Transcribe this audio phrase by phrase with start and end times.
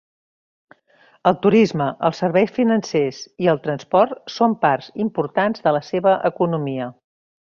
[1.31, 6.89] El turisme, els serveis financers i el transport són parts importants de la seva economia.